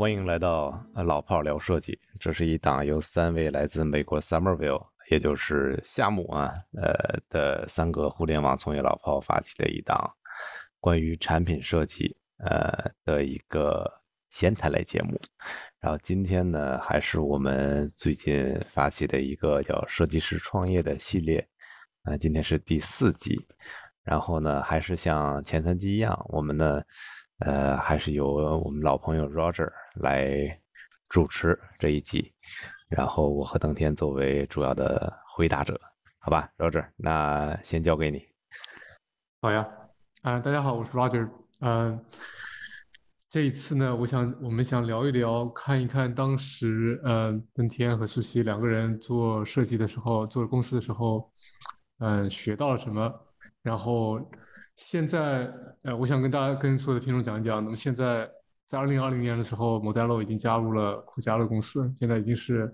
[0.00, 2.00] 欢迎来到老炮聊设计。
[2.18, 10.10] 这是一档由三位来自美国 Summerville，也就是夏姆啊，呃的三个互联网从业老炮发起的一档
[10.80, 13.84] 关于产品设计呃的一个
[14.30, 15.20] 闲谈类节目。
[15.80, 21.46] 然后今天呢，还是我们最近发起的一个叫“设计师创业”的系列，
[22.04, 23.38] 啊，今天是第四集。
[24.02, 26.82] 然后呢，还是像前三集一样，我们呢。
[27.42, 28.30] 呃，还是由
[28.62, 30.60] 我们老朋友 Roger 来
[31.08, 32.32] 主持这一集，
[32.88, 35.78] 然后我和邓天作为主要的回答者，
[36.18, 38.24] 好吧，Roger，那先交给你。
[39.42, 39.66] 好呀，
[40.22, 41.28] 啊，大家好，我是 Roger，
[41.60, 42.04] 嗯，
[43.28, 51.30] 这一次呢，我想我们想聊一聊，看一看当时，呃，邓天和苏西两个人做设计的时候，做公司的时候，
[51.98, 53.12] 嗯，学到了什么，
[53.62, 54.20] 然后。
[54.76, 55.52] 现在，
[55.82, 57.62] 呃，我想跟大家、跟所有的听众讲一讲。
[57.62, 58.26] 那么现在，
[58.70, 62.72] 在二零二零年的时候，Modelo 已经加入了酷家乐公司，现在已经是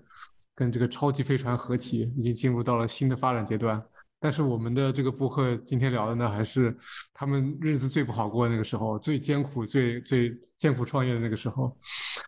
[0.53, 3.83] 跟这个超级飞船合体，已经进入到了新的发展阶段。
[4.19, 6.77] 但是我们的这个播客今天聊的呢，还是
[7.15, 11.75] 他们日子最不好过那个时候，最艰苦、最最艰苦创业的那个时候。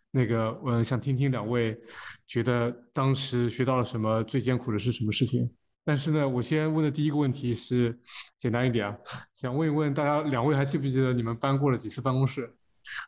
[0.09, 1.79] 那个，我想听听两位
[2.25, 5.47] 觉得当时学到了什么，最艰苦的是什么事情？
[5.85, 7.95] 但是呢，我先问的第一个问题是
[8.39, 8.97] 简单一点啊，
[9.35, 12.51] 想问一问大家，两位还记不记得你们搬过了几次办公室？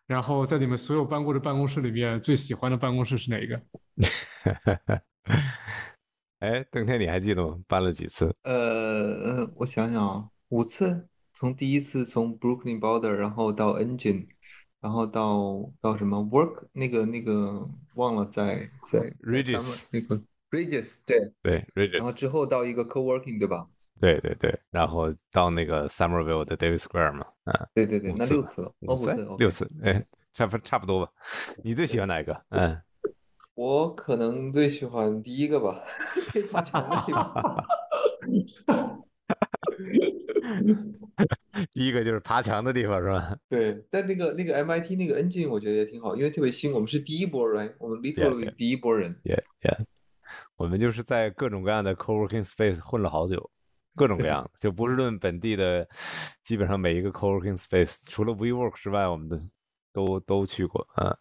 [0.08, 3.62] 然后在你们所有搬过的办公室里面，最喜欢的办公室是哪一个？
[6.40, 7.60] 哎，邓天，你还记得吗？
[7.68, 8.36] 搬了几次？
[8.44, 11.08] 呃，我想想啊，五次。
[11.34, 14.28] 从第一次从 Brooklyn Border，然后到 Engine，
[14.82, 20.22] 然后到到什么 Work 那个那个忘了在在 Regis 那个。
[20.50, 23.66] Regis 对对，Regis，然后之后到一个 Co-working 对吧？
[24.02, 31.12] 对对对，然后到那个 Summerville 的 David Square 嘛，嗯，对对对，那六次了，五次，六次，哎，差不差不多吧？
[31.64, 32.44] 你最喜欢哪一个？
[32.50, 32.82] 嗯，
[33.54, 35.84] 我可能最喜欢第一个吧，
[36.52, 37.64] 爬墙的地方。
[41.72, 43.38] 第一个就是爬墙的地方是吧？
[43.48, 49.86] 对，但那个那个 MIT 那个 Engine 我觉得也挺好，因为特别新，我们是第一波人，我们 literally 第一波人，Yeah Yeah。
[50.56, 53.52] 我们就是在各种各样的 co-working space 混了好久，
[53.96, 55.88] 各种各样的，就波士顿本地的，
[56.42, 59.40] 基本上每一个 co-working space，除了 WeWork 之外，我们的
[59.92, 61.16] 都都去过啊。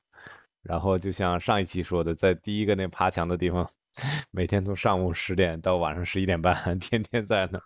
[0.63, 3.69] 然后就像上一期说的，在第一个那爬墙的地方，
[4.31, 7.61] 每天从上午十点到晚上十一点半， 天天在那，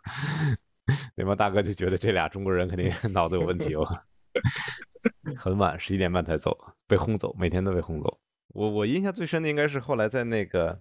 [1.17, 3.85] 那帮大哥就觉得这俩中国人肯定 脑子有问题哦，
[5.37, 6.57] 很晚十一点半才走，
[6.87, 8.19] 被轰走，每天都被轰走。
[8.55, 10.81] 我我印象最深的应该是后来在那个，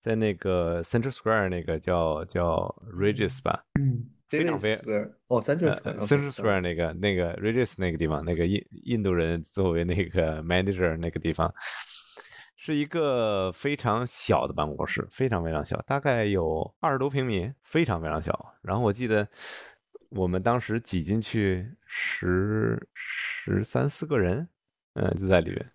[0.00, 2.42] 在那个 Central Square 那个叫叫
[2.92, 4.74] Regis 吧，嗯，非常非
[5.28, 11.54] 哦，Central Square，Central Square 那个那个 Regis 那个地方，那个印印度人作为那个 manager 那个地方，
[12.56, 18.54] 是一个非常小的办公室，非常非常小，大概有二十多平米，非常非常小。
[18.62, 19.28] 然后我记得
[20.10, 24.48] 我们当时挤进去十十三四个人，
[24.94, 25.72] 嗯，就在里面。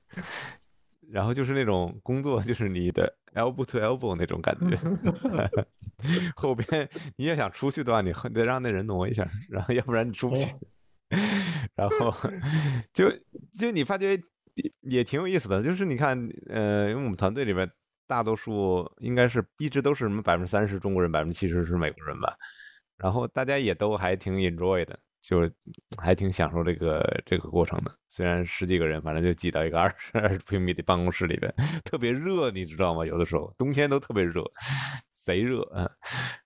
[1.12, 4.78] 然后就是那种工作，就是你的 elbow to elbow 那种感觉。
[6.35, 10.45] 后边你要想出去的话，你得让那人挪一下，然后要不然你出不去。
[11.75, 12.13] 然后
[12.94, 13.09] 就
[13.57, 14.19] 就你发觉
[14.81, 17.69] 也挺有意思的，就是你看，呃，因为我们团队里边
[18.06, 22.35] 大多数应该是一直都是什么百分之三十中国人，百分之七十是美国人吧。
[22.97, 25.00] 然后大家也都还挺 enjoy 的。
[25.28, 25.42] 就
[26.02, 33.06] 还挺享受这个这个过程的，虽然十几个人，反正就挤到一个二十二十平米的办公室里边， 特别热，你知道吗？
[33.06, 34.42] 有的时候冬天都特别热，
[35.12, 35.90] 贼热啊。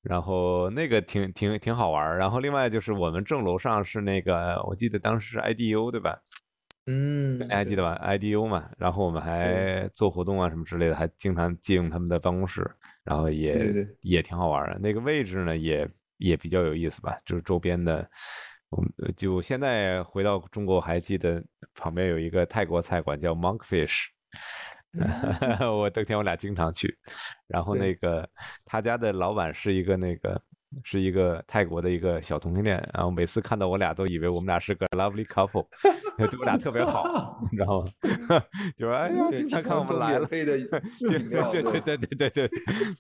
[0.02, 6.20] 然后那个挺挺挺好玩然后另外就是我们正楼上是那个，我记得当时是 IDU 对吧？
[6.88, 8.68] 嗯，你还记得吧？IDU 嘛。
[8.80, 12.68] 然后我们还做活动啊什么之类的，还经常借用他们的办公室，
[13.03, 14.80] 然后也也挺好玩的。
[14.80, 15.88] 那个位置呢，也
[16.18, 18.09] 也比较有意思吧，就是周边的。
[19.16, 21.44] 就现在回到中国，还记得
[21.76, 24.08] 旁边有一个泰国菜馆叫 Monkfish，
[25.79, 26.97] 我当天我俩经常去，
[27.47, 28.29] 然后那个
[28.66, 30.41] 他家的老板是一个那个。
[30.84, 35.68] 是一个泰国的一个小同性恋，然后每次看到我俩都以为我们俩是个 lovely couple，
[36.18, 37.91] 对我俩特别好， 你知道吗？
[38.78, 40.79] 就说哎呀，经常看我们来了，对对对
[41.20, 42.50] 对对对对对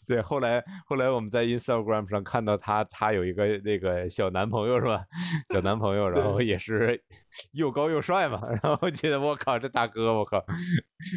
[0.07, 0.21] 对。
[0.21, 5.05] 后来后来我们在 Instagram 上看到他，他有一个那个小男朋友是吧？
[5.53, 7.01] 小男朋友，然后也是
[7.53, 10.39] 又高又帅嘛， 然后觉得我靠，这大哥我靠，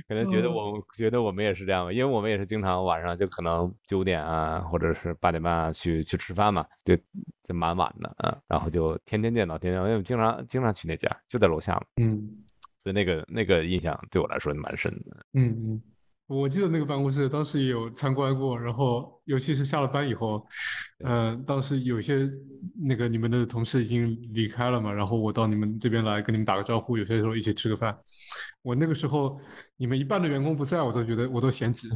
[0.09, 6.45] 可能觉得我觉得我们也是这样吧，因为我们也是经常晚上就可能九点啊，或者是八点半啊去去吃饭。
[6.55, 6.95] 嘛，就
[7.43, 11.83] 就蛮晚的啊，然后就天天见到，天天因为经常经常去那家，就在楼下嘛。
[11.97, 12.31] 嗯，
[12.79, 15.27] 所以那个那个印象对我来说蛮深的。
[15.33, 15.83] 嗯嗯，
[16.27, 20.47] 我记得那个办公室当时也有参观过，然后尤其是下了班以后，
[20.99, 22.31] 呃，当时有些
[22.75, 27.97] 那个你们的同事已经离开了嘛，然后我到你们这边来跟你们打个招呼，有些时候一起吃个饭。
[28.63, 29.39] 我那个时候
[29.77, 31.89] 你们一半的员工不在，我都觉得我都嫌弃。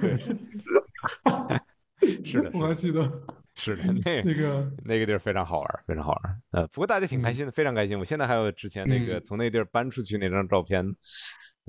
[0.00, 0.18] 对，
[2.24, 3.10] 是的， 我还记得。
[3.54, 6.42] 是的，那那个那个地儿非常好玩，非常好玩。
[6.50, 7.98] 呃，不过大家挺开心的，非常开心。
[7.98, 10.84] 我现在还有之前那个从那地儿搬出去那张照片，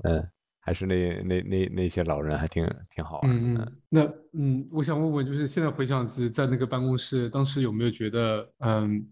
[0.04, 0.28] 嗯，
[0.68, 2.62] 还是那那那那些老人还挺
[2.94, 3.30] 挺好玩。
[3.30, 4.02] 嗯嗯，那
[4.34, 9.02] 嗯，我想问问，就是现在回想起在那个办公室，当时有没有觉得，嗯，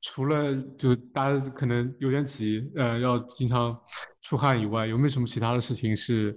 [0.00, 3.78] 除了就大家可能有点挤，呃，要经常
[4.22, 6.36] 出汗以外，有没有什么其他的事情是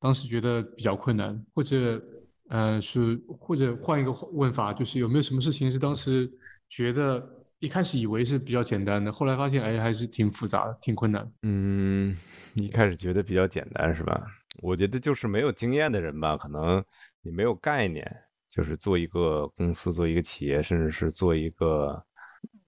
[0.00, 2.02] 当时觉得比较困难，或者？
[2.48, 6.30] 呃，是或者换一个问法，就是有没有什么事情是当时
[6.68, 7.18] 觉得
[7.62, 11.32] 一开始以为是比较简单的，后来发现哎还是挺复杂的，挺困难。
[11.42, 12.12] 嗯，
[12.56, 14.20] 一开始觉得比较简单是吧？
[14.60, 16.84] 我觉得就是没有经验的人吧，可能
[17.20, 18.04] 你没有概念，
[18.48, 22.04] 就是做一个公司、做一个企业，甚至是做一个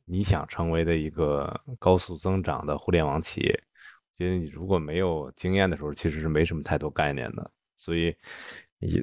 [0.04, 3.64] 你想成为的一个高速增长的互联网企业，
[4.14, 8.14] 觉得你如果没有经验的时候，其实是没什么太多概念的，所以。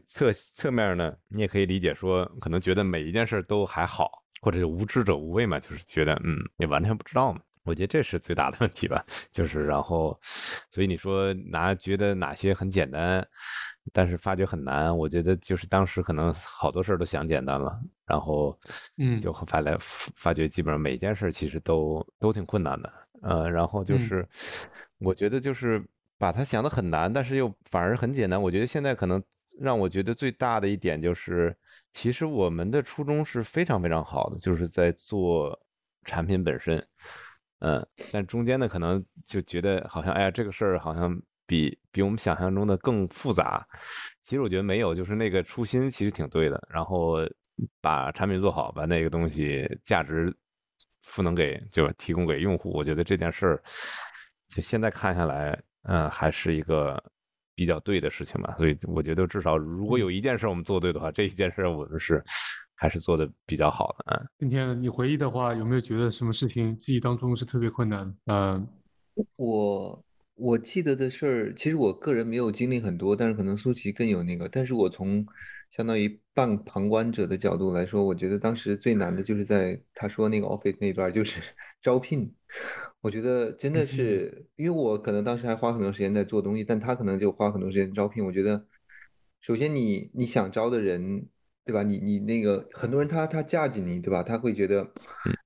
[0.06, 4.12] 侧侧面呢，你也可以理解说，可能觉得每一件事都还好，
[4.42, 7.40] 或者是无知者无畏嘛，就是觉得嗯，你完全不知道嘛。
[7.64, 9.06] 我觉得这是最大的问题吧。
[9.32, 10.20] 就是然后，
[10.72, 13.24] 所以你说哪觉得哪些很简单，
[13.94, 18.60] 但是发觉很难，我觉得就是当时可能好多事儿都想简单了，然后
[18.98, 22.92] 嗯，就发来发觉基本上每一件事其实都都挺困难的。
[23.22, 24.28] 呃，然后就是
[24.98, 25.86] 我觉得就是
[26.18, 28.42] 把它想的很难，但是又反而很简单。
[28.42, 29.24] 我觉得现在可能。
[29.60, 31.56] 让我觉得最大的一点就是，
[31.92, 35.58] 其实我们的初衷是非常非常好的，就是在做
[36.04, 36.84] 产品本身，
[37.60, 41.16] 嗯，但中间呢，可能就觉得好像，哎呀，这个事儿好像
[41.46, 43.64] 比比我们想象中的更复杂。
[44.22, 47.18] 其实我觉得没有，就是那个初心其实挺对的，然后
[47.82, 50.36] 把产品做好，把那个东西价值
[51.04, 52.72] 赋能给，就提供给用户。
[52.72, 53.64] 我觉得这件事儿，
[54.48, 57.04] 就现在看下来，嗯，还是一个。
[57.56, 62.22] 比较对的事情嘛，所以我觉得至少如果有一件事我们做对的话，这一件事我们是
[62.76, 64.14] 还是做的比较好的。
[64.14, 68.16] 啊，今天你回忆的话，有没有觉得什么事情记忆当中是特别困难？
[68.26, 68.68] 嗯，
[69.36, 70.04] 我
[70.36, 74.50] 我记得的事儿，其实我个人没有经历很多，但是可能苏琪更有那个。
[74.50, 75.24] 但是我从
[75.72, 81.42] 相当于半旁观者的角度来说，我觉得当时最难的就是在他说那个 office 那段，就是
[81.82, 82.32] 招聘。
[83.00, 88.24] 我觉得真的是，因为我可能当时还花很多时间在做东西，但他可能就花很多时间招聘。
[88.24, 88.68] 我觉得，
[89.40, 91.26] 首先你你想招的人，
[91.66, 91.82] 对吧？
[91.82, 94.22] 你你那个很多人他他嫁给你，对吧？
[94.22, 94.92] 他会觉得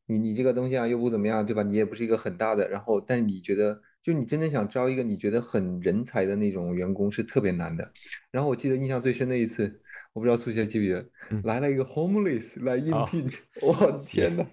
[0.07, 1.61] 你你这个东西啊又不怎么样，对吧？
[1.63, 7.89] 你也不是一个很大的，然后但是你觉得，就你真正想招一个你觉得很人才的那种员工是特别难的。
[8.31, 9.81] 然后我记得印象最深的一次，
[10.15, 11.05] 我不知道苏杰记不记得，
[11.43, 13.29] 来了一个 homeless 来应聘，
[13.61, 14.47] 我天呐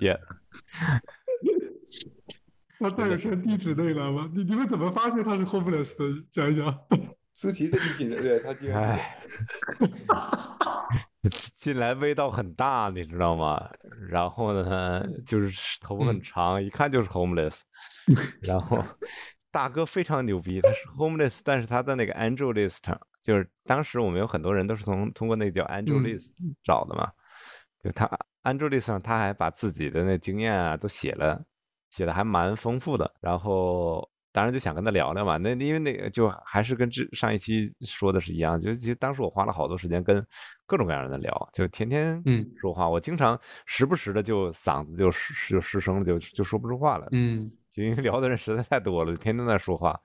[0.00, 0.20] ！Yeah，
[2.78, 4.30] 他带有填地址那个吗？
[4.32, 6.24] 你你们怎么发现他是 homeless 的？
[6.30, 6.86] 讲一讲。
[7.32, 9.12] 苏琪的地址对他进来，
[11.58, 13.68] 进来味道很大，你知道吗？
[14.08, 17.62] 然后呢，就是头发很长，一看就是 homeless。
[18.46, 18.80] 然后
[19.50, 22.78] 大哥非常牛逼，他是 homeless，但是他在那个 angel list，
[23.24, 27.10] 就是当时我们有很多人都是从通过那个叫 angel list 找的嘛。
[27.82, 28.06] 就他
[28.44, 31.42] Angel List 上，他还把自己的那经验啊都写了，
[31.90, 33.10] 写的还蛮丰富的。
[33.20, 35.36] 然后当然就想跟他聊聊嘛。
[35.36, 40.26] 那因为那个就还是跟这上一期说的是一样，就其实当时我花了好多时间跟
[40.66, 42.22] 各种各样的人聊，就天天
[42.58, 42.88] 说话。
[42.88, 47.06] 我经常时不时的就嗓子就失就失声了，就就说不出话了。
[47.12, 49.98] 嗯，就因为 聊的人实在太多了，天天在说话。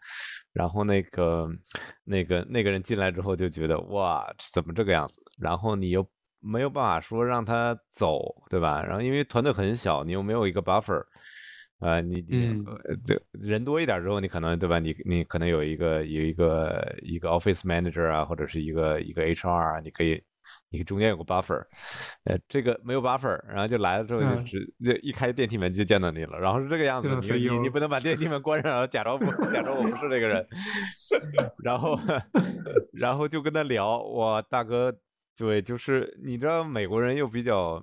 [0.53, 1.47] 然后那个
[2.03, 5.21] 那个那个人进来之后就觉得哇，怎么这个样子？
[5.39, 6.07] 然后你又。
[6.41, 8.81] 没有办法说让他走，对吧？
[8.81, 11.03] 然后因为团队很小，你又没有一个 buffer，
[11.81, 12.63] 呃，你你
[13.03, 14.79] 这人多一点之后，你可能对吧？
[14.79, 20.23] 你你可能有一个有一个一个 office manager 啊，或者是一个一个 HR 啊，你可以
[20.69, 21.63] 你中间有个 buffer，
[22.25, 30.47] 呃，这个没有 buffer，然后就来了之后就直就一开电梯门就见到你了，然后是这个样子，你你你不能把电梯门关上，然后假装不假装我不是这个人，
[31.63, 31.99] 然后
[32.93, 34.95] 然后就跟他聊，哇，大哥。
[35.37, 37.81] 对，就是你知道，美国人又比较，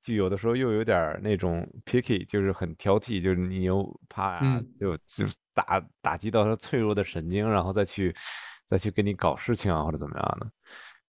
[0.00, 5.24] 就有的时候又有点那种 picky，就是很挑剔，就是你又怕呀，就就
[5.54, 8.12] 打打击到他脆弱的神经，然后再去
[8.66, 10.50] 再去跟你搞事情啊，或者怎么样的，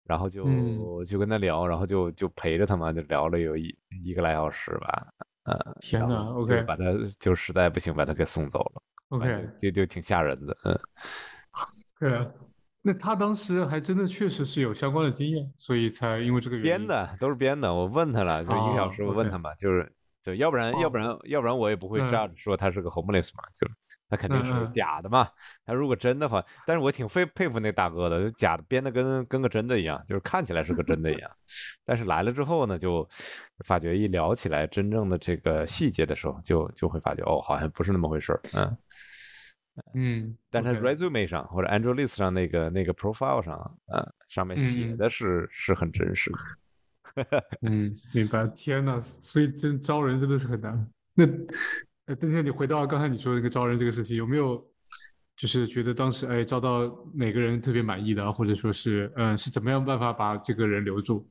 [0.05, 5.07] 然后就就跟他聊，然后就就陪着他嘛，就聊了有一一个来小时吧，
[5.43, 6.83] 呃，天呐 OK 把他
[7.19, 10.79] 就实在不行把他给送走了，OK，就就挺吓人的，嗯。
[11.99, 12.27] 对啊，
[12.81, 16.71] 那他当时还真的确实是有相关的经验，所以才因为这个原因。
[16.71, 19.91] 编的都是编的，我问他了，就一个小时，哦我问他嘛，就是
[20.25, 23.67] 对，要不然要不然要不然我也不会嗯 judge 说他是个 homeless 嘛，就
[24.09, 25.29] 他肯定是嗯嗯假的嘛。
[25.65, 31.31] 他如果真的话，但是我挺佩佩服那大哥的，就假的编的跟跟个真的一样，就是看起来是个真的一样，
[31.85, 33.07] 但是来了之后呢，就
[33.65, 38.77] 发觉一聊起来真正的这个细节的时候，就就会发觉哦，好像不是那么回事儿，嗯。
[39.93, 43.55] 嗯，但是 resume 上或者 Angel List 上那个那个 profile 上，
[43.87, 46.37] 呃，上面写嗯的是是很真实的。
[47.61, 48.45] 嗯，明白。
[48.47, 50.87] 天呐，所以真招人真的是很难。
[51.13, 51.25] 那，
[52.05, 54.63] 呃，邓天，你回到刚才你说的那个招人这个事情，有没有
[55.35, 56.81] 就是觉得当时哎招到
[57.13, 61.27] 哪个人特别满意的啊，或者说是嗯是怎么样办法把这个人留住？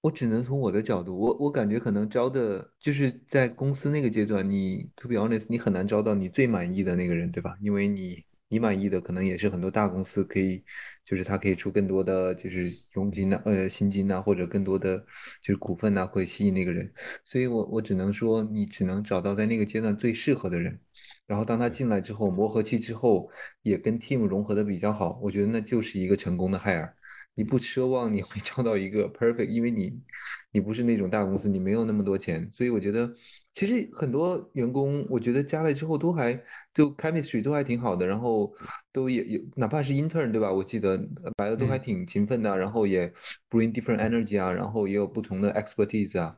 [0.00, 7.56] 我只能从我的角度，我我感觉可能招的就是在公司那个阶段，你 to be honest，你很难招到你最满意的那个人，对吧？
[7.60, 10.64] 因为你你满意的可能也是很多大公司可以，
[11.04, 14.98] 就是他可以出更多的就是佣金呐、呃薪金呐、或者更多的
[15.42, 16.90] 就是股份呐、会吸引那个人。
[17.24, 20.80] 所以我我只能说，你只能找到在那个阶段最适合的人。
[21.26, 23.30] 然后当他进来之后，磨合期之后
[23.62, 26.90] 也跟 team 融合的比较好，我觉得那就是一个成功的 hire。
[27.38, 29.92] 你不奢望你会 招到一个 perfect，因为你
[30.50, 33.08] 你不是那种大公司，你没有那么多钱，所以我觉得
[33.54, 36.34] 其实很多员工，我觉得加了之后都还
[36.74, 38.52] 就 chemistry 都还挺好的，然后
[38.92, 40.52] 都也也哪怕是 intern 对吧？
[40.52, 40.96] 我记得
[41.36, 43.06] 来的都还嗯挺勤奋的，然后也
[43.48, 46.36] bring different energy 啊，然后也有不同的 expertise 啊。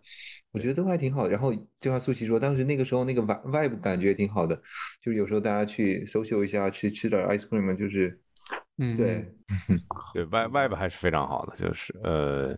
[0.52, 4.54] 我觉得都还挺好，然后就像苏琪说，当时那个时候那个 vibe vibe 感觉也挺好的，
[5.00, 8.20] 就是有时候大家去 social 一下，去吃点 ice cream，就是
[8.80, 9.30] 嗯，对，
[10.14, 12.56] 对外外边还是非常好的，就是呃，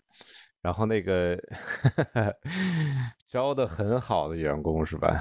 [0.62, 1.36] 然后那个
[3.28, 5.20] 招的很好的员工是吧？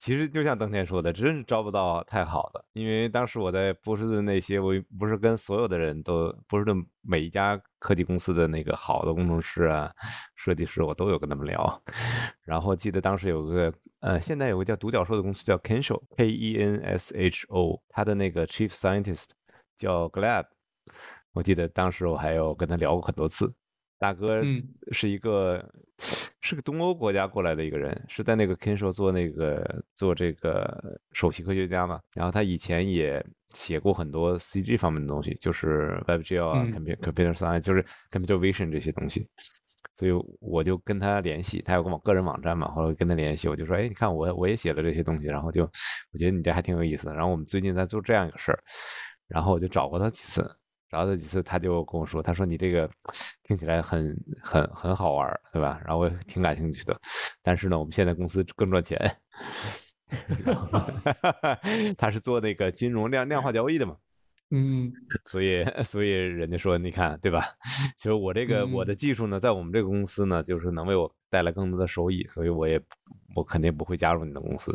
[0.00, 9.92] 其实就像登天说的，真是招不到太好的，因为当时我在波士顿那些，我不是跟所有的人都，波士顿每一家科技公司的那个好的工程师啊、
[10.36, 11.82] 设计师，我都有跟他们聊。
[12.42, 19.30] 然后记得当时有个呃，现在有个叫独角兽的公司叫 Kensho，K E N S H O，他的那个 Chief Scientist
[19.78, 20.44] 叫 Glad，
[21.32, 23.54] 我记得当时我还有跟他聊过很多次。
[24.00, 25.64] 大哥嗯是一个、
[26.40, 32.00] 是个东欧国家过来的一个人，是在那个 Kinsho 做那个做这个首席科学家嘛。
[32.14, 39.28] 然后他以前也写过很多 CG 方面的东西，就是 WebGL 啊、嗯 Computer Computer Science，就是 Computer Vision 这些东西。
[39.96, 45.64] 所以我就跟他联系，他有个网个人网站嘛，后来跟他联系，我就说，哎，你看我我也写了这些东西，然后就
[46.12, 47.14] 我觉得你这还挺有意思的。
[47.14, 48.62] 然后我们最近在做这样一个事儿，
[49.28, 50.42] 然后我就找过他几次，
[50.90, 52.88] 找他几次，他就跟我说，他说你这个
[53.44, 55.80] 听起来很很很好玩儿，对吧？
[55.84, 56.98] 然后我也挺感兴趣的，
[57.42, 58.98] 但是呢，我们现在公司更赚钱。
[61.98, 63.94] 他是做那个金融量量化交易的嘛，
[64.50, 64.90] 嗯
[65.28, 67.44] 所以所以人家说，你看对吧？
[67.98, 72.80] 其实我这个我的嗯技术呢，在我们这个公司呢，就是能为我带来更多的收益，所以我也
[73.36, 74.74] 我肯定不会加入你的公司。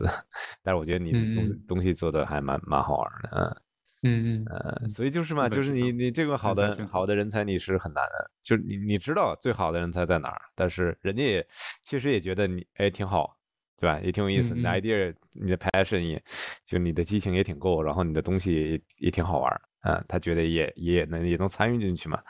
[0.62, 3.58] 但是我觉得你东东西做的还蛮蛮好玩的，嗯。
[4.04, 11.48] 嗯嗯呃，所以就是嘛，就是你你这个好的好的人才你是很难的，就是你你知道最好的人才在哪儿，但是人家也
[11.84, 13.38] 其实也觉得你哎挺好，
[13.78, 14.00] 对吧？
[14.02, 16.22] 也挺有意思，你的 idea 你的 passion 也
[16.66, 22.22] 就你的激情也挺够，然后你的东西也也挺好玩儿，啊，他觉得也也能也能参与进去嘛。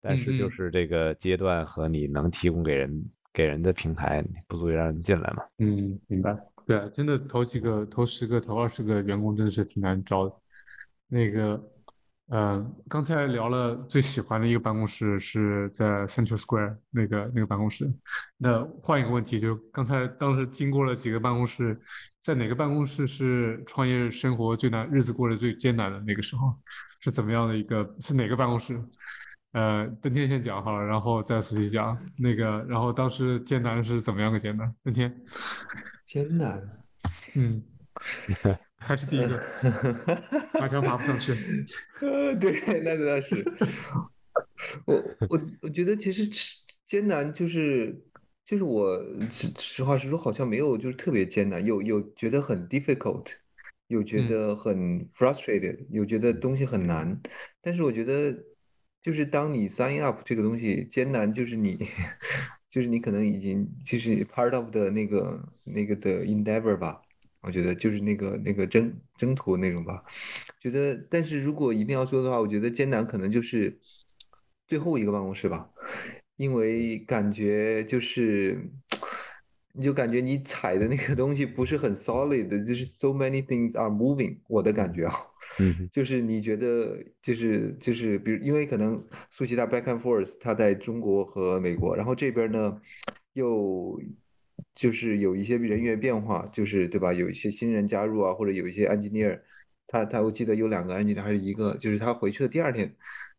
[0.00, 5.42] 但是就是这个阶段和你能提供给人给人的平台不足以让人进来嘛。
[5.58, 6.36] 嗯，明白。
[6.66, 10.34] 对啊，真的投几个、投十个、投二十个员工真的是挺难招的。
[11.14, 11.70] 那个，
[12.26, 17.88] 呃，刚才聊了最喜欢的一个办公室是在 Central Square 那个那个办公室。
[18.36, 21.80] 那换一个问题，就刚才当时经过了几个办公室，
[22.20, 26.52] 在哪个办公室是创业生活最难、日子过得最艰难的那个时候？
[26.98, 27.94] 是怎么样的一个？
[28.00, 28.76] 是哪个办公室？
[29.52, 34.74] 呃，登天先讲好了，然后再随机讲那个，然后当时艰难是怎么样个艰难？
[34.82, 35.14] 登天，
[36.04, 36.60] 艰难。
[37.36, 37.62] 嗯，
[38.78, 39.38] 还是第一个，
[40.52, 41.32] 爬墙爬不上去。
[42.02, 43.44] 呃，对，那那是。
[44.86, 44.94] 我
[45.28, 46.26] 我我觉得其实
[46.86, 47.98] 艰难就是
[48.44, 48.98] 就是我
[49.30, 53.32] 实实话实说，好像没有就是特别艰难，有有觉得很 difficult，
[53.88, 57.18] 有觉嗯得很 frustrated，有觉得东西很难，
[57.62, 58.36] 但是我觉得
[59.02, 61.78] 就是当你 sign up 这个东西艰难，就是你
[62.68, 67.00] 就是你可能已经就是 part of 的那个那个的 endeavor 吧。
[67.46, 70.02] 我觉得就是那个那个征征途那种吧，
[70.60, 73.78] 觉得，但是如果一定要说的话，我觉得艰难可能就是
[74.66, 75.68] 最后一个办公室吧，
[76.36, 78.70] 因为感觉就是
[79.72, 84.38] 你就感觉你踩的那个东西不是很 solid，就是 so many things are moving。
[84.48, 85.12] 我的感觉啊，
[85.58, 92.80] 嗯 就是你觉得就是就是，比如因为可能苏琪他 back and forth，他在中国和美国，然后这边呢
[93.32, 94.00] 又
[94.74, 97.12] 就是有一些人员变化，就是对吧？
[97.12, 99.40] 有一些新人加入啊，或者有一些 engineer，
[99.86, 102.94] 他他我记得有两个 engineer 还是一个，就是他回去的第二天，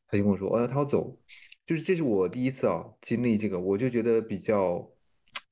[0.07, 1.17] 他就跟我说，哦，他要走，
[1.65, 4.89] 就是这是我第一次啊经历这个，我就觉得比较。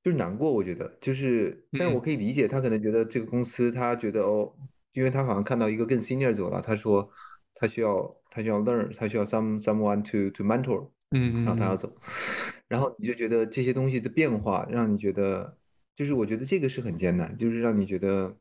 [0.04, 4.54] 就是难过，我觉得就是，但是我可以理解他可能觉得这个公司，他觉得哦，
[4.92, 7.10] 因为他好像看到一个更 senior 走了，他说
[7.56, 11.96] 他需要他需要 learn，他需要 some someone to to mentor，嗯然后他要嗯走，
[12.68, 15.56] 然后你就觉得这些东西的变化，让你觉得，
[15.96, 18.36] 就是我觉得这个是很艰难，就是让你觉得，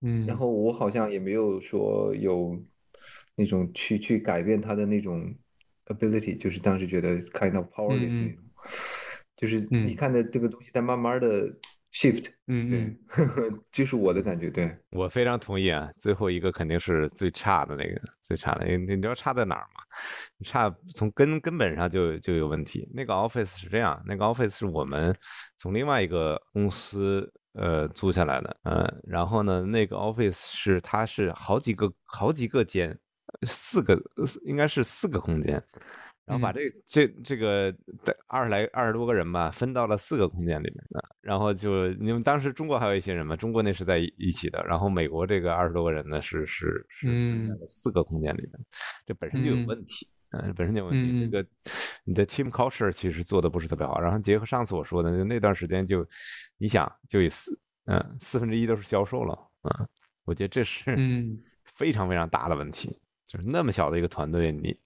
[0.00, 2.56] 嗯，然后我好像也没有说有
[3.34, 5.34] 那种去去改变他的那种
[5.86, 8.44] ability，就是当时觉得 kind of powerless 那种，
[9.36, 11.52] 就是你嗯看的这个东西在慢慢的
[11.92, 18.66] shift，对嗯嗯， 就是我的感觉，对，我非常同意啊，最后一个肯定是最差的那个，最差的。
[18.66, 19.82] 你你知道差在哪儿吗？
[20.44, 22.88] 差从根根本上就就有问题。
[22.94, 25.16] 那个 office 是这样，那个 office 是我们
[25.56, 32.96] 从另外一个公司呃租下来的，嗯、然后呢，那个 office 是它是好几个好几个间，
[33.42, 34.00] 四个
[34.44, 35.62] 应该是四个空间。
[36.28, 37.72] 然后把嗯这这这个
[38.04, 41.02] 的二十来二十多个人吧，分到了四个空间里面的。
[41.22, 48.52] 然后就你们当时中国还有一些人嘛，中国那是在一一起的，然后美国这个二十多个人呢是是是分在嗯了四个空间里面，
[49.06, 50.06] 这本身就有嗯问题。
[50.30, 51.18] 嗯，本身就有问题。
[51.18, 51.48] 这个
[52.04, 56.06] 你的 team culture 其实做的不是特别好，然后结合上次我说的就那段时间就，
[56.58, 59.88] 你想就有四嗯四分之一都是销售了，嗯，
[60.26, 63.00] 我觉得这是嗯非常非常大的问题。
[63.24, 64.78] 就是那么小的一个团队，你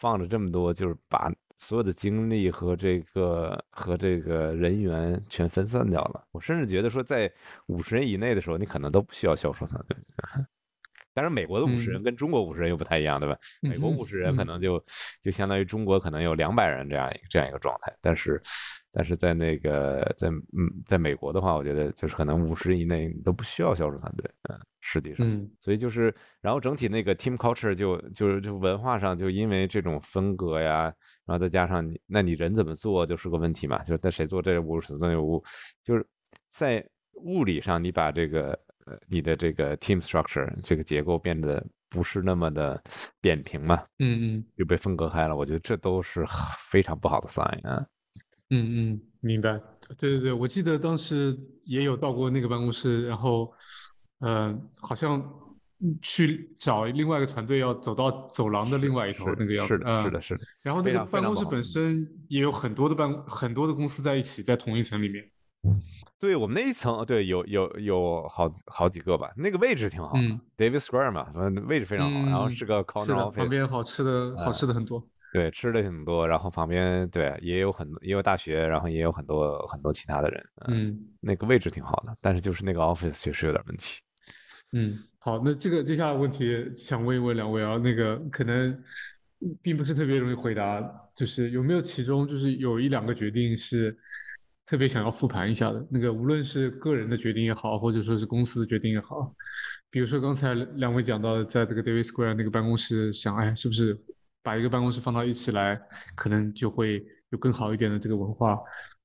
[0.00, 6.24] 放着这么多，就是把所有的精力和这个和这个人员全分散掉了。
[6.32, 7.30] 我甚至觉得说，在
[7.66, 9.94] 五十人以内的时候，你可能都不需要销售团队。
[11.12, 13.36] 当然，美国的五十人嗯跟中国五十人又不太一样，对吧？
[13.62, 14.82] 美国嗯五十人可嗯能就
[15.20, 18.40] 就相当于中国可能有两百人这样一个这样一个状态，但是
[18.92, 25.26] 但是在那个在嗯在美国的话，我觉得就是可能五十以内都不需要销售团队，嗯，实际上。
[25.28, 30.84] 嗯所以就是，然后整体那个 team culture 就就是就文化上就因为这种分隔呀，
[31.26, 35.42] 然后再加上你，那你人怎么做就是个问题嘛，就是在谁做这屋，谁做那屋，
[35.84, 36.06] 就是
[36.48, 42.80] 在物理上你把这个呃你的这个 team structure 这个结构变得不是那么的
[43.20, 46.24] 扁平嘛，嗯嗯又被分割开了，我觉得这都是
[46.70, 47.84] 非常不好的 sign 啊。
[48.50, 49.60] 嗯嗯，明白。
[49.98, 53.52] 对对对，我记得当时也有到过那个办公室，然后，
[54.20, 55.20] 呃，好像
[55.80, 59.74] 嗯去找另外一个团队，要走到走廊的另外一头是那个样子。
[59.74, 65.24] 是的，是嗯的，是的，然后那个办公室本身也有很多的办很多的公司在一起，在同一层里面。
[66.20, 75.02] 对我们那一层，对，有有有好几好几个吧，那个位置挺好的、嗯 d a v i d Square 嘛，反正位置非常好，然后嗯是个 corner office，旁边好吃的好吃的很多。
[75.32, 84.00] 对，吃的挺多，然后旁边对也有很多，也有大学，然后也有很多很多其他的人，嗯，嗯那个位置挺好的，但是就是那个 office 确实有点问题。
[84.72, 88.76] 嗯，好，那这个接下来问题想问一问两位啊，那个可能
[89.62, 90.82] 并不是特别容易回答，
[91.14, 93.96] 就是有没有其中就是有一两个决定是
[94.70, 95.84] 特别想要复盘一下的？
[95.90, 99.34] 那个无论是个人的决定也好，或者说是公司的决定也好，
[99.90, 104.00] 比如说刚才两位讲到的，在这个 David Square 那个办公室想，哎，是不是
[104.44, 105.76] 把一个办公室放到一起来，
[106.14, 108.56] 可能就会有更好一点的这个文化？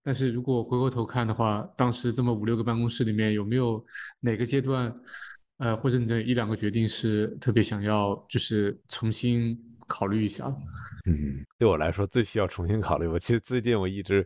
[0.03, 3.83] 但是如果回过头看的话，当时这么五六个办公室里面，有没有
[4.19, 4.95] 哪个阶段，
[5.57, 10.45] 呃，或者你的一两个决定是特别想要就是重新考虑一下？
[11.07, 13.07] 嗯，对我来说最需要重新考虑。
[13.07, 14.25] 我其实最近我一直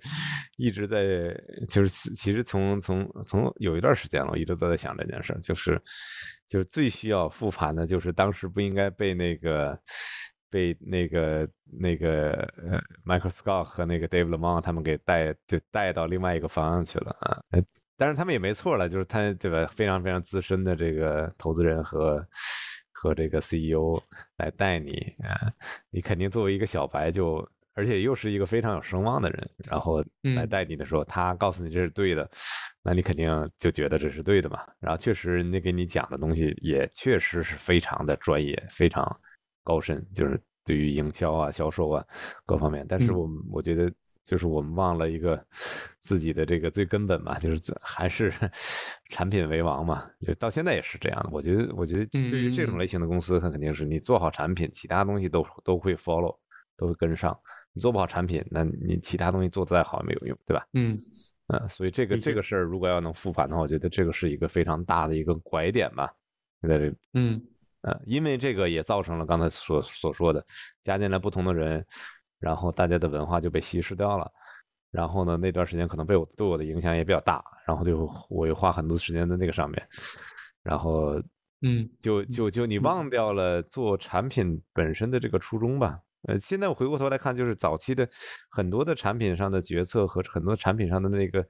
[0.57, 1.33] 一直在，
[1.67, 5.81] 就是其实从从从有一段时间了，我一直都在想这件事儿，就是
[6.47, 9.79] 就是最需要复盘的，就是当时不应该被那个
[10.49, 11.47] 被那个
[11.79, 17.37] 那个呃 Michael Scott 和那个 Dave Lemon 他们给带就带到另外一个方向去了啊。
[17.97, 19.65] 但是他们也没错了，就是他对吧？
[19.67, 22.25] 非常非常资深的这个投资人和
[23.01, 23.97] 和这个 CEO
[24.39, 24.91] 来带你
[25.23, 25.49] 啊，
[25.89, 32.29] 你肯定作为一个小白就，而且又是一个非常有声望的人，然后来嗯带你的时候，他告诉你这是对的，
[32.83, 34.59] 那你肯定就觉得这是对的嘛。
[34.81, 39.01] 然后确实人家给你讲的东西也确实是非常的专业，非常
[39.63, 42.05] 高深，就是对于营销啊、销售啊
[42.45, 42.85] 各方面。
[42.85, 43.89] 但是嗯我我觉得。
[44.29, 45.43] 就是我们忘了一个
[46.01, 48.31] 自己的这个最根本嘛，就是还是
[49.09, 51.29] 产品为王嘛，就到现在也是这样的。
[51.31, 56.37] 我觉得，我觉得对于这种嗯类型的公司，它肯定是你做好产品，其他东西都都会 follow，
[56.77, 57.35] 都会跟上。
[57.73, 60.63] 你做不好产品，那你其他东西做得再好也没有用，对吧？
[60.73, 60.95] 嗯
[61.47, 66.07] 嗯，所以这个这个事儿如果要能复盘的话，我觉得这个是一个非常大的一个拐点吧，
[66.61, 67.41] 在这嗯
[67.81, 70.45] 呃，因为这个也造成了刚才所所说的，
[70.83, 71.83] 加进来不同的人，
[72.39, 74.31] 然后大家的文化就被稀释掉了。
[74.91, 79.87] 然后呢，那段时间可能被我对我的影响也比较大，然后就我又花很多时间在那个上面，
[80.63, 81.13] 然后
[81.61, 85.99] 嗯就就就你忘掉了做产品本身的这个初衷吧。
[86.23, 88.09] 呃，现在我回过头来看，就是早期的
[88.49, 91.45] 很多的产品上的决策和很多产品上的那个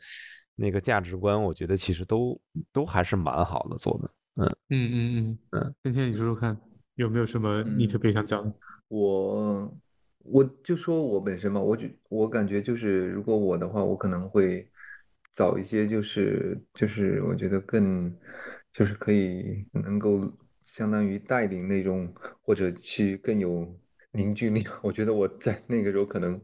[0.55, 2.39] 那个价值观，我觉得其实都
[2.73, 4.11] 都还是蛮好的做的。
[4.35, 6.55] 嗯嗯嗯嗯嗯，今天你说说看，
[6.95, 8.53] 有没有什么你特别想讲的？
[8.89, 9.73] 我
[10.31, 14.67] 我就说我本身嘛，我觉我感觉就是，如果我的话，我可能会
[15.33, 18.15] 找一些就是就是我觉得更
[18.73, 20.21] 就是可以能够
[20.63, 23.67] 相当于带领那种或者去更有
[24.11, 24.63] 凝聚力。
[24.81, 26.39] 我觉得我在那个时候可能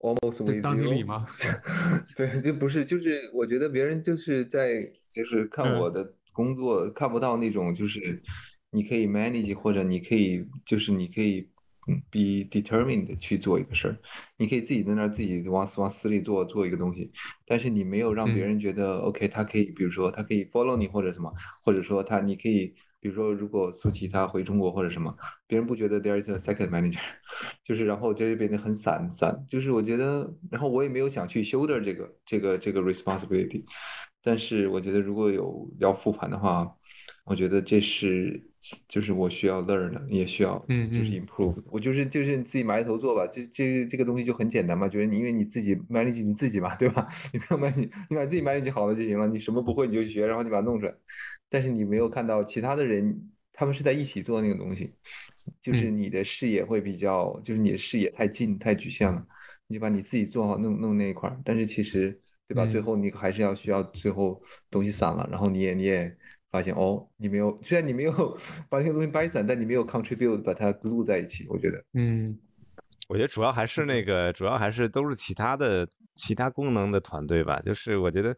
[0.00, 1.24] almost 就 with 当经理 you 吗？
[2.16, 8.20] 对，就不是，就是我觉得别人就是在就是看嗯我的工作，看不到那种就是
[8.70, 11.48] 你可以 manage 或者你可以就是你可以
[11.88, 13.98] 嗯 be determined 去做一个事儿，
[14.38, 17.10] 你可以自己在那儿自己往死往死里做做一个东西，
[17.46, 18.46] 但是你没有让别嗯。
[18.48, 21.32] 人觉得 OK，他可以，比如说他可以 follow 你或者什么，
[21.64, 22.74] 或者说他你可以。
[23.02, 25.12] 比如说，如果苏琪他回中国或者什么，
[25.48, 27.00] 别人不觉得 there is a second manager，
[27.66, 33.64] 就是然后这就变得很散散，就是我觉得，然后我也没有想去 shoulder 这个这个这个 responsibility，
[34.22, 36.64] 但是我觉得如果有要复盘的话，
[37.24, 38.40] 我觉得这是
[38.88, 41.62] 就是我需要 learn 的，也需要嗯就是嗯 improve 的。
[41.70, 47.06] 我就是就是你自己埋头做吧，这这这个东西就很简单嘛，就是你因为你自己 manage 你自己嘛，对吧？
[47.32, 50.94] 你不要 manage，你把自己 manage 好了就行了，你什么不会你就学，然后你把它弄出来。
[51.48, 54.94] 但是你没有看到其他的人，他们是在一起做那个东西，
[55.60, 59.24] 就是嗯你的视野会比较，就是你的视野太近太局限了，
[59.66, 62.66] 你就把你自己做好弄弄那一块儿，但是其实对吧？
[62.66, 66.16] 最嗯后你还是要需要最后东西散了，然后你也你也
[66.52, 68.12] 发现哦，你没有，虽然你没有
[68.68, 72.38] 把那个东西掰散，但你没有 contribute 把它 glue 在一起，我觉得，嗯
[73.08, 77.58] 我觉得主要还是那个，主要还是都是其他的其他功能的团队吧。
[77.60, 78.34] 就是我觉得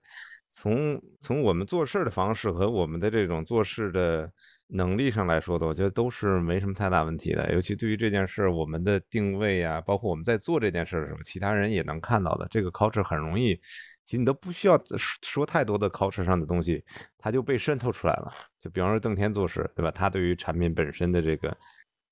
[0.49, 4.29] 从从我们做事的方式和我们的这种做事的
[4.69, 7.53] 能力上来说的，我觉得都是没什么太大问题的。
[7.53, 12.47] 尤其对于这件事，我们的定位啊，包括我们在做这件事的时候，其他人也能看到的。
[12.51, 13.61] 这个 culture 很容易，
[14.05, 14.81] 其实你都不需要
[15.23, 16.85] 说太多的 culture 上的东西，
[17.19, 18.33] 它就被渗透出来了。
[18.61, 19.91] 就比方说邓天做事，对吧？
[19.91, 21.57] 他对于产品本身的这个。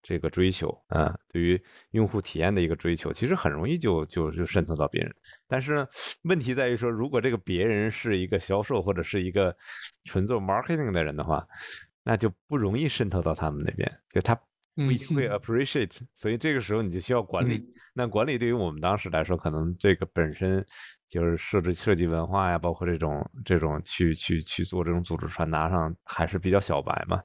[0.05, 5.15] 这个追求啊，对于用户体验的一个追求，其实很容易就就就渗透到别人。
[5.47, 5.87] 但是呢，
[6.25, 9.57] 问题在于说，如果这个别人是一个销售或者是一个
[10.07, 11.47] 纯做 marketing 的人的话，
[12.03, 14.37] 那就不容易渗透到他们那边，就他
[14.75, 15.99] 不一定会 appreciate。
[16.15, 17.65] 所以这个时候你就需要管理。
[17.95, 20.65] 那管理对于我们当时来说，可能这个本身
[21.09, 27.21] 就是设置设计文化呀，包括这种这种去去去做这种组织传达上，还是比较小白嘛。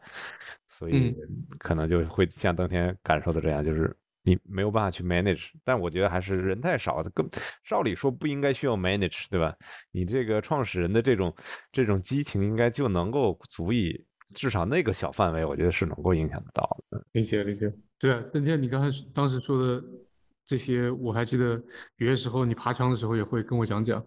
[0.67, 1.15] 所以
[1.57, 7.25] 可能就会像当天感受的这样，就是你没有办法去 manage，但我觉得还是人太少，更
[7.63, 9.55] 照理说不应该需要 manage，对吧？
[9.91, 11.33] 你这个创始人的这种
[11.71, 17.03] 这种激情，应该就能够足以，至少那个小范围，我觉得是能够影响得到的。
[17.13, 18.23] 理解理解，对啊。
[18.33, 19.83] 邓天，你刚才当时说的
[20.45, 21.61] 这些，我还记得
[21.97, 24.03] 有些时候你爬墙的时候也会跟我讲讲。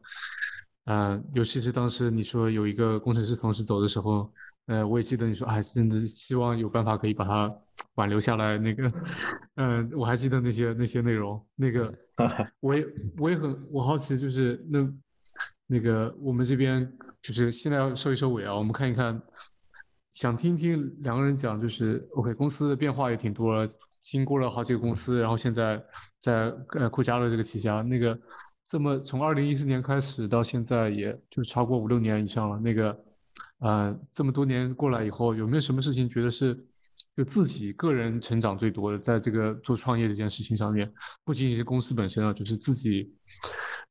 [0.85, 4.33] 啊，尤其是当时你说有一个工程师同事走的时候，
[4.67, 7.55] 呃，我也记得你说，哎，甚至希望有办法可以把他
[7.95, 8.59] 挽留下来。
[8.59, 8.91] 那个，
[9.57, 11.47] 嗯，我还记得那些那些内容。
[11.55, 11.95] 那个，
[12.59, 12.85] 我也
[13.19, 14.93] 我也很我好奇，就是那
[15.67, 16.91] 那个我们这边
[17.23, 19.21] 就是现在要收一收尾啊，我们看一看，
[20.11, 23.71] 想听听两个人讲，就是 OK，公司的变化也挺多了，
[24.01, 25.83] 经过了好几个公司，然后现在
[26.19, 28.19] 在呃酷家乐这个旗下，那个。
[28.63, 32.57] 这么从二零一四年开始到现在，也就超过五六年以上了。
[32.61, 33.05] 那个，
[33.59, 36.57] 呃，这么多年过来以后，有没有什么事情觉得是
[37.17, 40.89] 就自己个人成长最多的，在这个做创业这件事情上面，
[41.25, 43.13] 不仅仅是公司本身啊，就是自己，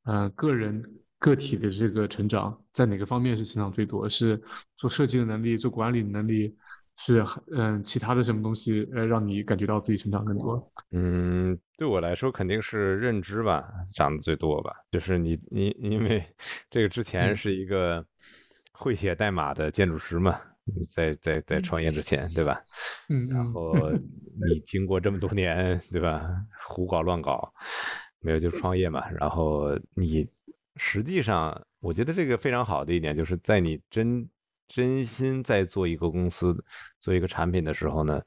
[0.03, 0.81] 呃，个人
[1.19, 4.09] 个体的这个成长，在哪个方面是成长最多？
[4.09, 4.41] 是
[4.77, 6.55] 做设计的能力，做管理的能力？
[7.01, 7.23] 是
[7.55, 10.71] 嗯，其他的什么东西呃，让你感觉到自己成长更多？
[10.91, 14.73] 嗯，对我来说肯定是认知吧，长得最多吧。
[14.91, 16.21] 就是你你因为
[16.69, 18.05] 这个之前是一个
[18.73, 20.37] 会写代码的建筑师嘛，
[20.93, 22.61] 在在在创业之前，对吧？
[23.07, 23.73] 嗯，然后
[24.49, 26.29] 你经过这么多年，对吧？
[26.67, 27.49] 胡搞乱搞，
[28.19, 29.09] 没有就创业嘛。
[29.11, 30.27] 然后你
[30.79, 34.27] 实际上，我觉得这个非常好的一点，就是在你真。
[34.71, 36.55] 真心在做一个公司、
[36.99, 38.21] 做一个产品的时候呢，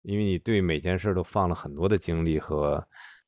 [0.00, 2.82] 因为你对每件事都放了很多的精力和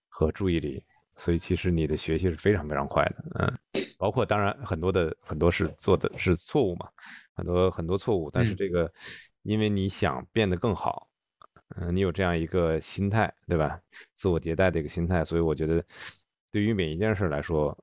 [0.08, 0.82] 和注意力，
[1.18, 3.58] 所以其实你的学习是非常非常快的，嗯，
[3.98, 6.88] 包括当然很多的很多是做的是错误嘛，
[7.34, 8.90] 很多很多错误，但是嗯这个
[9.42, 11.06] 因为你想变得更好，
[11.76, 13.78] 嗯，你有这样一个心态，对吧？
[14.14, 15.84] 自我迭代的一个心态，所以我觉得
[16.56, 17.76] 对于每一件事来说，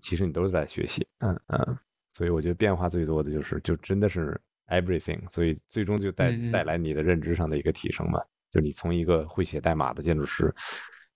[0.00, 1.78] 其实你都是在学习，嗯嗯，
[2.12, 4.36] 所以我觉得变化最多的就是就真的是
[4.66, 10.52] everything，所以最终就带带来你的认知上的一个提升嘛，就你从一个会写代码的建筑师，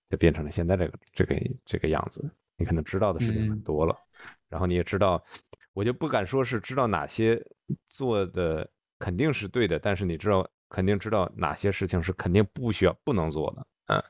[0.09, 2.23] 就变成了现在这个这个这个样子，
[2.55, 3.61] 你可能知道的事情很嗯。
[3.61, 3.93] 多了，
[4.47, 5.21] 然后你也知道，
[5.73, 7.37] 我就不敢说是知道哪些
[7.89, 8.65] 做的
[8.99, 14.03] 肯定是对的，但是你知道肯定知道哪些事情是肯定不需要不能做的，嗯，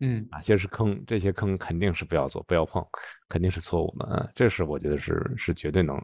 [0.00, 2.84] 嗯哪些是坑，这些坑肯定是不要做，不要碰，
[3.28, 6.00] 肯定是错误的，嗯，这是我觉得是是绝对能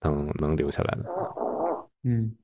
[0.00, 1.04] 能能留下来的，
[2.04, 2.36] 嗯。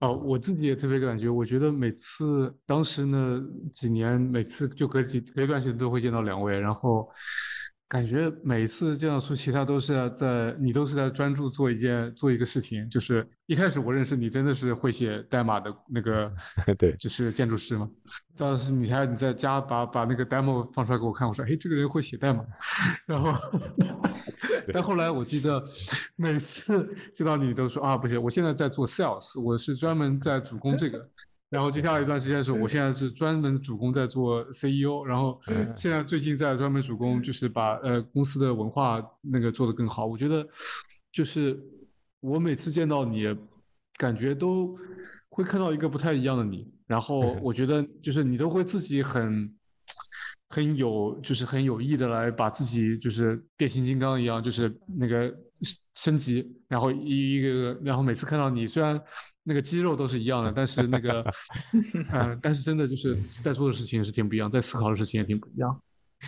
[0.00, 3.42] 哦，我自己也特别感觉，我觉得每次当时呢
[3.72, 7.10] 几年，每次就隔几隔一段时间都会见到两位，然后
[7.88, 12.88] 感觉每次见到舒淇，他都是在在你都是在专注做一件做一个事情。
[12.90, 16.32] 就是一开始我认识你真的是会写代码的那个，
[16.76, 17.88] 对就是建筑师嘛。
[18.36, 22.44] 当时你还你在家把把那个 demo 放出来给我看，我说，哎，这个人会写代码。
[23.06, 23.32] 然后，
[24.74, 25.62] 但后来我记得
[26.16, 31.08] 每次见到你都说啊，不行，我现在在做 sales，我是专门在主攻这个。
[31.48, 35.40] 然后接下来一段时间是我现在是专门主攻在做 CEO，然后
[35.76, 40.04] 现在最近在专门主攻就是把呃公司的文化那个做得更好。
[40.06, 40.46] 我觉得
[41.12, 41.56] 就是
[42.20, 43.24] 我每次见到你，
[43.96, 44.76] 感觉都
[45.28, 46.68] 会看到一个不太一样的你。
[46.86, 49.52] 然后我觉得就是你都会自己很
[50.48, 55.32] 很有就是很有意的来把自己就是变形金刚一样，就是那个
[55.96, 59.00] 升级，然后一一个，然后每次看到你，虽然
[59.42, 61.24] 那个肌肉都是一样的，但是那个，
[62.12, 65.82] 嗯、但是真的就是在做的事情是挺不一样，在思考的事情也挺不一样，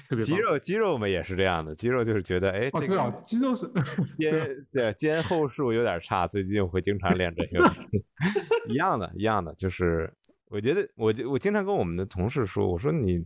[0.08, 0.36] 特别肌。
[0.38, 3.70] 肉肌肉们也是这样的，肌肉就是觉得，哎，哦，这个，肌肉是，
[4.18, 7.70] 肩对肩后束有点差，最近我会经常练这个，
[8.72, 10.10] 一样的，一样的，就是
[10.46, 13.22] 我觉得，我就我经常跟我们的同事说，我说你，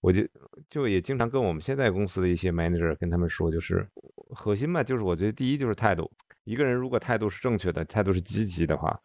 [0.00, 0.22] 我就
[0.68, 3.88] 就也经常跟我们现在公司的一些 manager 跟他们说，就是
[4.34, 6.10] 核心嘛，就是我觉得第一就是态度，
[6.44, 8.98] 一个人如果态度是正确的，态度是积极的话，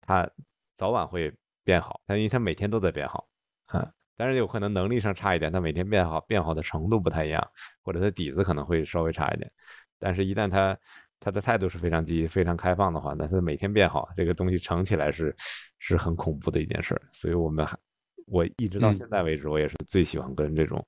[0.00, 0.28] 他
[0.76, 1.32] 早晚会
[1.64, 3.28] 变好，他因为他每天都在变好，
[3.66, 3.90] 啊。
[4.16, 7.42] 当然有可能能力上差一点，他每天变好变好的程度不太一样，
[7.82, 9.50] 或者他底子可能会稍微差一点。
[9.98, 10.76] 但是，一旦他
[11.18, 15.34] 他的态度是非常积极、非常开放的话，那他每天变好，这个东西乘起来是
[15.78, 17.00] 是很恐怖的一件事儿。
[17.10, 17.78] 所以，我们还
[18.26, 20.86] 我一直到嗯现在为止，我也是最喜欢跟这种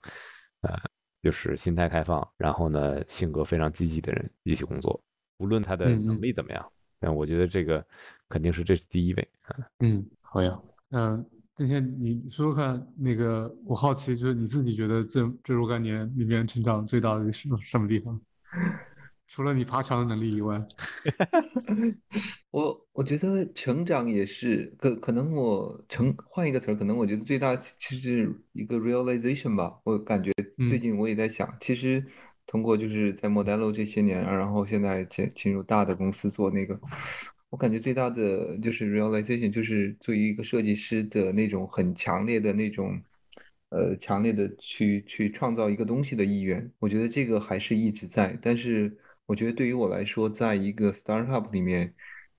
[0.60, 0.78] 呃，
[1.22, 5.00] 就是心态开放，然后呢性格非常积极的人一起工作，
[5.38, 6.72] 无论他的能力怎么样。
[6.98, 7.84] 但我觉得这个
[8.28, 9.28] 肯定是这是第一位。
[9.78, 11.24] 嗯，好呀，嗯、
[11.56, 18.20] 今天你说说看，那个我好奇，就是你自己觉得这这若干年里面成长最大的是什么地方？
[19.32, 20.62] 除了你爬墙的能力以外，
[22.52, 29.80] 我我觉得成长也是，可可能我成换一个词儿，可能我觉得最大其实是一个 realization 吧。
[29.84, 30.30] 我感觉
[30.68, 32.04] 最嗯近我也在想，其实
[32.46, 36.78] 通过就是在 Modelo 这些年，然后现在进进入大的公司做那个，
[37.48, 43.00] 我感觉最大的就是 realization，就是作为一个设计师的那种很强烈的那种。
[43.70, 48.38] 呃，强烈的去去创造一个东西的意愿，我觉得这个还是一直在。
[48.42, 48.94] 但是，
[49.26, 51.94] 我觉得对于我来说，在一个 startup 里面，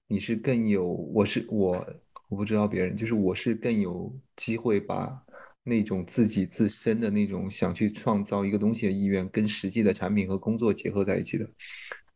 [0.08, 1.86] 你是更有，我是我，
[2.30, 5.20] 我不知道别人，就是我是更有机会把
[5.64, 11.50] 那种自己自身的那种想去创造一个东西的意愿，跟实际的产品和工作结合在一起的。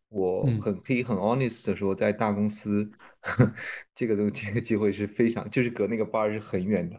[0.10, 2.90] 我嗯很可以很 honest 的说，在大公司，
[3.94, 6.96] 这个东这个机会是非常，就是隔那个 bar 是很远的。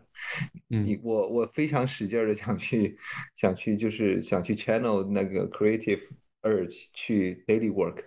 [0.68, 2.98] 你嗯我我非常使劲的想去
[3.34, 6.02] 想去就是想去 channel 那个 creative
[6.42, 7.98] urge 去 daily work，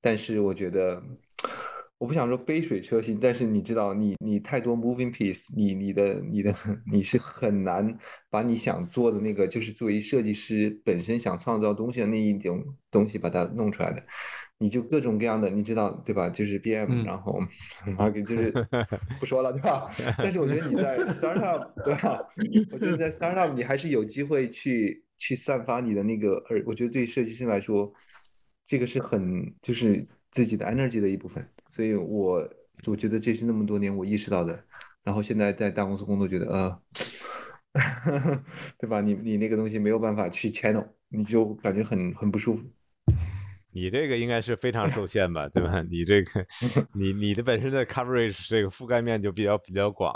[0.00, 1.02] 但是我觉得
[1.98, 6.54] 我不想说杯水车薪，但是你知道你你太多 moving piece，你你的你的
[6.90, 7.96] 你是很难
[8.30, 14.02] 把你想做的那个就是作为设计师本身想创造东西的那一种东西把它弄出来的。
[14.60, 16.28] 你就各种各样的，你知道对吧？
[16.28, 17.38] 就是 BM，、嗯然后
[17.96, 18.50] market 就是
[19.20, 19.88] 不说了对吧？
[20.18, 22.18] 但是我觉得你在 startup 对吧？
[22.72, 27.92] 我觉得在 startup 你还是有机会去去散发你的那个，而我觉得对设计师来说，
[28.64, 31.46] 这个是很就是自己的 energy 的一部分。
[31.68, 32.48] 所以我
[32.86, 34.64] 我觉得这是那么多年我意识到的。
[35.02, 36.82] 然后现在在大公司工作，觉得呃，
[38.78, 39.00] 对吧？
[39.00, 42.68] 你你那个东西没有办法去 channel，你就感觉很很不舒服。
[43.72, 45.82] 你这个应该是非常受限吧，对吧？
[45.90, 46.44] 你这个，
[46.94, 50.12] 你你的本身的 coverage 这个覆盖面就比较比较广，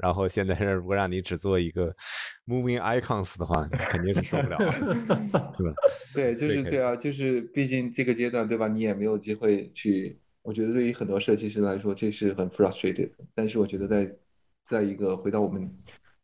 [0.00, 1.94] 然后现在如果让你只做一个
[2.46, 5.74] moving icons 的话，肯定是受不了，对吧？
[6.14, 8.68] 对，就是对啊，就是毕竟这个阶段，对吧？
[8.68, 13.10] 你也没有机会去，我觉得对于很多设计师来说，这是很 frustrated。
[13.34, 14.10] 但是我觉得在
[14.62, 15.70] 在一个回到我们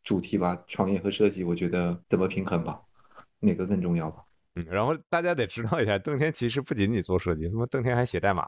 [0.03, 2.81] 主题吧，创业和设计，我觉得怎么平衡吧，
[3.39, 4.23] 哪个更重要吧？
[4.69, 8.47] 嗯，然后大家得知道一下，邓天其实不仅仅做设计，什么邓天还写代码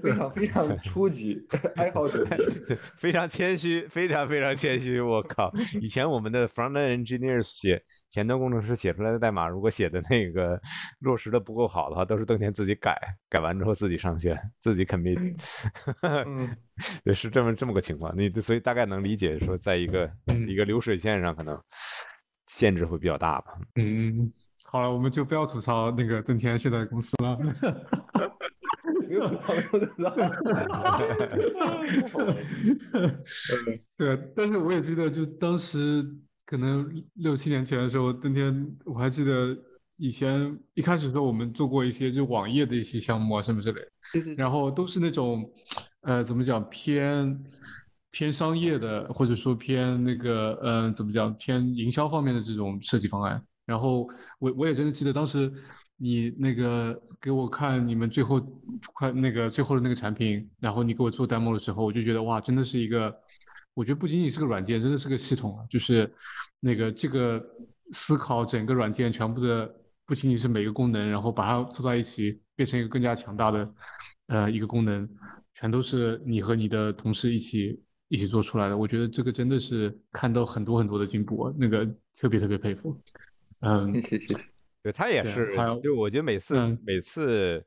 [0.00, 1.38] 非常 非常初级
[1.76, 2.26] 爱好者，
[2.96, 5.00] 非常谦虚，非常非常谦虚。
[5.00, 10.60] 我靠，以前我们的 front end engineers 写前端工程师写出来的代码，如果写的那个
[11.00, 12.98] 落实的不够好的话，都是邓天自己改，
[13.28, 15.36] 改完之后自己上线，自己 commit。
[16.02, 16.56] 嗯，
[17.04, 18.12] 对，是这么这么个情况。
[18.18, 20.10] 你所以大概能理解，说在一个
[20.48, 21.56] 一个流水线上，可能
[22.46, 23.52] 限制会比较大吧。
[23.76, 24.32] 嗯。
[24.70, 27.36] 好了，我们就不要吐槽那个邓天现在的公司了。
[29.08, 30.02] 没有吐槽，没有吐
[32.06, 32.24] 槽。
[33.96, 36.08] 对，但是我也记得，就当时
[36.46, 39.58] 可能六七年前的时候，邓天我还记得
[39.96, 45.52] 以前一开始的时候，我们做过一些就网页的一些项目啊什么之类的，然后都是那种
[46.02, 47.44] 呃怎么讲偏
[48.12, 53.42] 偏商业的，或者说偏那个嗯怎么讲偏营销方面的这种设计方案。
[53.70, 54.08] 然后
[54.40, 55.52] 我我也真的记得当时
[55.96, 58.40] 你那个给我看你们最后
[58.92, 63.14] 快那个最后的那个产品，然后你给我做 demo 的时候，我就觉得哇，真的是一个，
[63.72, 66.12] 我觉得不仅仅是个软件，真的是个系统啊，就是
[66.58, 67.40] 那个这个
[67.92, 69.72] 思考整个软件全部的，
[70.04, 73.74] 不仅仅是每个功能，然后把它凑在一起变成一个更加强大的
[74.26, 75.08] 呃一个功能，
[75.54, 78.76] 全都是你和你的同事一起一起做出来的。
[78.76, 81.86] 我觉得这个真的是看到很多很多的进步，那个
[82.18, 83.00] 特别特别佩服。
[83.60, 84.36] 嗯， 谢谢。
[84.82, 87.62] 对他也是，就我觉得每次每次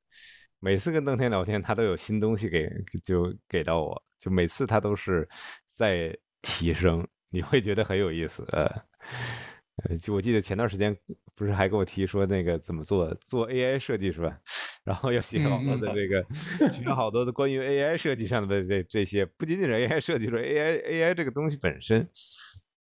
[0.60, 2.68] 每次跟邓天聊天，他都有新东西给
[3.04, 5.28] 就给到我，就每次他都是
[5.70, 8.44] 在提升，你会觉得很有意思。
[8.52, 10.96] 呃，就我记得前段时间
[11.36, 14.36] 不是还给我提说那个怎么做做 AI 设计是吧？
[14.84, 16.26] 然后要写好多的这个，
[16.72, 22.10] 学好多的关于 AI 设计上的这这些，不仅仅是 AI 设计，说 AI AI 这个东西本身。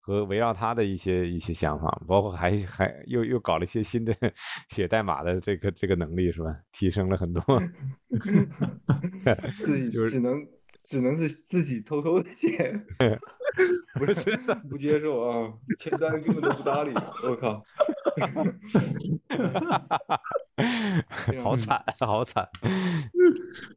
[0.05, 4.13] 和围绕他的一些一些想法，包括还还又又搞了一些新的
[4.67, 6.53] 写代码的这个这个能力，是吧？
[6.73, 7.41] 提升了很多。
[9.55, 10.45] 自 己就是只能
[10.83, 12.83] 只能是自己偷偷的写，
[13.95, 15.53] 不是真的不接受啊！
[15.79, 17.63] 前端根本都不搭理，我靠！
[21.41, 22.47] 好惨， 好惨！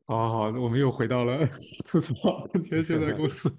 [0.07, 1.47] 好好，我们又回到了
[1.87, 3.51] 吐槽天现在公司。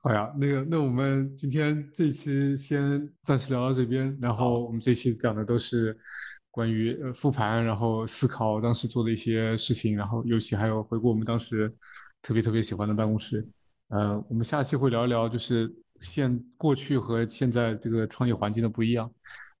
[0.00, 4.16] 好呀，那个，那我们今天这期先暂时聊到这边。
[4.20, 5.96] 然后我们这期讲的都是
[6.52, 11.72] 关于呃复盘，然后思考当时做的一些事情，然后尤其还有回顾我们当时
[12.22, 13.44] 特别特别喜欢的办公室。
[13.88, 19.10] 呃，我们下期会聊一聊，就是现过去和现在这个创业环境的不一样。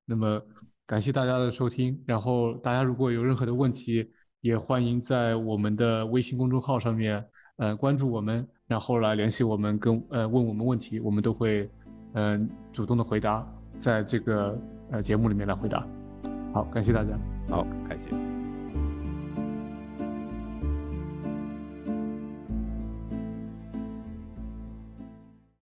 [0.04, 0.40] 那么。
[0.86, 4.08] 感谢大家的收听，然后大家如果有任何的问题，
[4.40, 7.24] 也欢迎在我们的微信公众号上面，
[7.56, 11.68] 呃，关注我们，然后来联系我们，跟呃问我们问题，我们都会，
[12.12, 13.44] 嗯，主动的回答，
[13.78, 14.56] 在这个
[14.92, 15.84] 呃节目里面来回答。
[16.54, 17.18] 好，感谢大家，
[17.48, 18.45] 好，感谢。